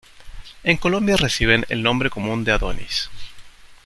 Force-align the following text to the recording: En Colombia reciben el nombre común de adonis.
En 0.63 0.77
Colombia 0.77 1.15
reciben 1.15 1.63
el 1.69 1.83
nombre 1.83 2.09
común 2.09 2.43
de 2.43 2.53
adonis. 2.53 3.11